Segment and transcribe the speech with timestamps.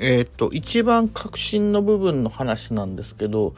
[0.00, 3.54] え、っと、一番革新の部分の話なんですけど、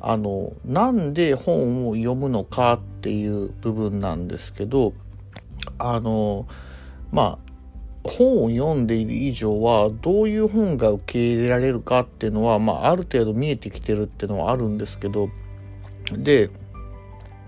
[0.00, 4.92] あの、なんで本を読むのかっていう部分なんですけど、
[5.78, 6.46] あの、
[7.10, 7.50] まあ、
[8.04, 15.28] 本を読んでいる以上はどういう本が受け入れられるかっていうのは、まあ、ある程度見えてきてるっていうのはあるんですけど
[16.12, 16.50] で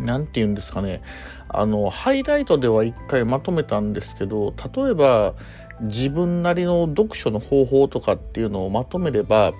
[0.00, 1.02] 何て言うんですかね。
[1.48, 5.34] あのハイライトでは一回まとめたんですけど例えば
[5.80, 9.52] 自分なりの読書の方法とかっていうのをまとめれば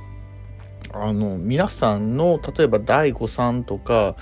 [0.93, 4.17] あの皆さんの例えば DAIGO さんとか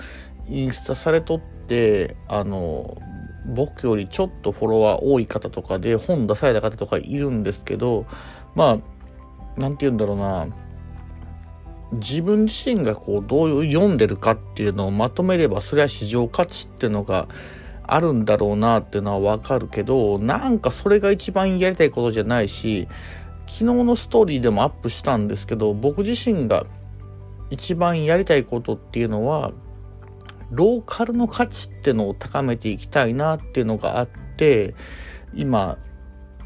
[0.47, 2.97] インスタされとってあの
[3.45, 8.05] 僕よりちょっとフォロワー多い方とかで本出された方とかいるんですけど
[8.55, 8.77] まあ
[9.57, 10.47] 何て言うんだろうな。
[11.93, 17.27] 自分自身がこうどう読んでるかっていうのをまとめればそれは市場価値っていうのが
[17.83, 22.87] あるんだろうなっていうのはわかるけどなんかそれが一番やりたいことじゃないし
[23.47, 26.65] 昨日のストーリーでもアップしたんですけど僕自身が
[27.51, 29.51] 一番やりたいことっていうのは
[30.49, 34.73] ローカルの価値っていうのを高めていきたいなっていうのがあって
[35.33, 35.77] 今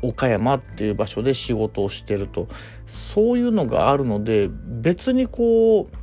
[0.01, 2.47] 岡山っていう場所で仕事をしてると。
[2.85, 4.49] そういうのがあるので
[4.81, 5.99] 別にこう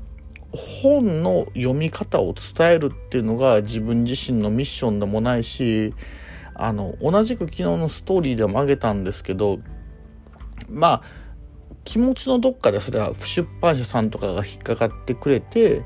[0.57, 5.95] 本の読み方を伝えるっていうのが自分自身のミッションでもないし
[6.55, 9.59] あの同じく昨日のストーリーでもあげたんですけど
[10.69, 11.03] まあ
[11.85, 15.83] 気持ちのどっかでそれは出版社さんとかが引っかかってくれて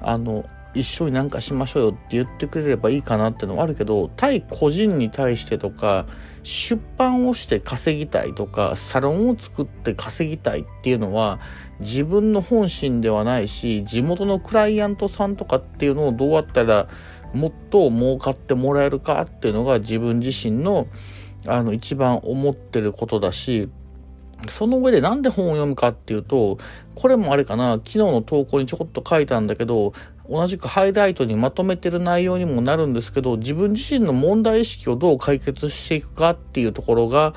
[0.00, 0.44] あの
[0.74, 6.06] 一緒になんかしましょうよって言ってくれればいいかなってのはあるけど対個人に対してとか
[6.42, 11.40] 出版をして稼ぎたいとかサロンを作って稼ぎたいっていうのは
[11.80, 16.88] 自分の本心ではないし地元のクライアントさんとかっていうのをどうやったら
[17.32, 20.86] もっと儲かってもらえるかっていうのが自分自身の
[21.46, 23.68] あの一番思ってることだし
[24.48, 26.58] その上でなんで本を読むかっていうと、
[26.94, 29.92] これもあれかな、昨日の投稿にちょこっと書いたんだけど、
[30.28, 37.34] 同じくハイライトにまとめてる内容にもなるんですけど、自分自身の問題意識をどう解決していくかっていうところが、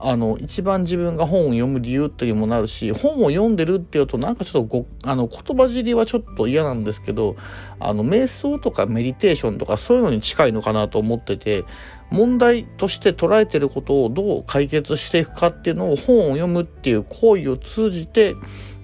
[0.00, 7.34] あの、一番自分が本を読む理由っていうのもなるし、本を読んでるっていうと、なんかちょっと、あの、言葉尻はちょっと嫌なんですけど、
[7.80, 11.64] あの、瞑想とかメディテーションとかそういうのに近いのかなと思ってて、
[12.10, 18.36] 問題として捉えてることをどう解決していくかっていうのを本を読むっていう行為を通じて、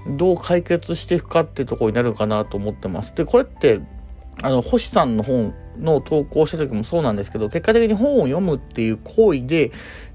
[0.06, 3.15] どう解決していくかっていうところになるかなと思ってます。
[3.15, 3.81] で、これって、
[4.42, 9.70] あの、星さんの本の投稿した時もそうなんですけど、結果的に本を読むっていう行為で、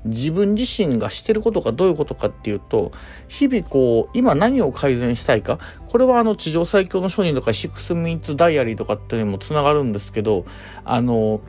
[0.06, 2.92] 自分自身がしてることがどういうことかっていうと、
[3.28, 10.46] 日々こう、今何を改善したいか、これはあの、地上最強の書人とか、シックスミニッツダイアリーとかっていうのにもつながるんですけど、
[10.86, 11.42] あの、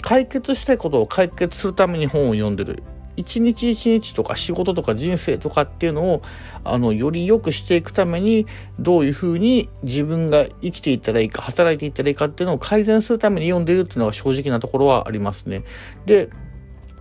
[0.00, 2.82] 解決したいことを解決するために本を読んでる。
[3.16, 6.22] 一日一日とか仕事とか人生とかっていうのを
[6.64, 8.46] あのより良くしていくために
[8.78, 15.64] どういうふうに自分が生きていったらいいか働いていったらいいかっていうのを改善するために読んでるっていうのが正直なところはありますね。
[16.06, 16.30] で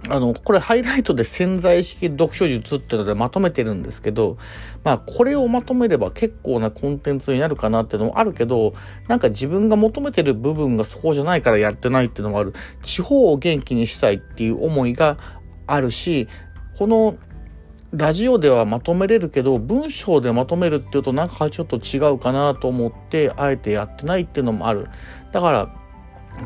[0.09, 4.37] あの、これハイライトで潜在意識読書術っていうのでまとめてるんですけど、
[4.83, 8.73] まあこれをまとめれば結構なコンテンツになるかなっていうのもあるけど、
[9.07, 12.53] なんか自分が求めてる部分がそこじゃないからやってないっていうのもある。
[12.81, 15.17] 地方を元気にしたいっていう思いが
[15.73, 16.27] あるし、
[16.77, 17.15] この
[17.91, 24.87] ラジオではまとめれるけど、文章でまとめるっていうとなんかちょっと違うかなと思って、あえてやってないっていうのもある。
[25.31, 25.75] だから、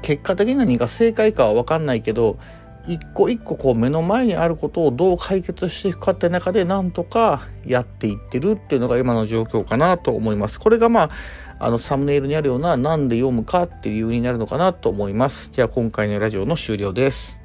[0.02, 2.38] 結果的に何が正解かはわかんないけど、
[2.88, 10.60] 一個一個こう目の前にあることをどう解決していくかって中でなんとかやっていってるっていうのが今の状況かなと思います。
[10.60, 11.10] これがまあ、
[11.58, 15.50] あのサムネイルにあるようななんで読むかっていう理由になるのかなと思います。
[15.52, 17.45] じゃあ今回のラジオの終了です。